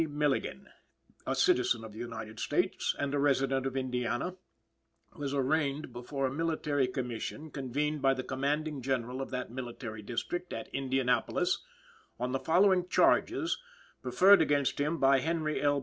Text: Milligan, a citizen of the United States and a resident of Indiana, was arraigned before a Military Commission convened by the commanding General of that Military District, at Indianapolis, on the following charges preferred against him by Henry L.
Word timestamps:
Milligan, 0.09 0.67
a 1.27 1.35
citizen 1.35 1.83
of 1.83 1.93
the 1.93 1.99
United 1.99 2.39
States 2.39 2.95
and 2.97 3.13
a 3.13 3.19
resident 3.19 3.67
of 3.67 3.77
Indiana, 3.77 4.35
was 5.15 5.31
arraigned 5.31 5.93
before 5.93 6.25
a 6.25 6.33
Military 6.33 6.87
Commission 6.87 7.51
convened 7.51 8.01
by 8.01 8.15
the 8.15 8.23
commanding 8.23 8.81
General 8.81 9.21
of 9.21 9.29
that 9.29 9.51
Military 9.51 10.01
District, 10.01 10.51
at 10.53 10.69
Indianapolis, 10.73 11.63
on 12.19 12.31
the 12.31 12.39
following 12.39 12.87
charges 12.89 13.59
preferred 14.01 14.41
against 14.41 14.79
him 14.81 14.97
by 14.97 15.19
Henry 15.19 15.61
L. 15.61 15.79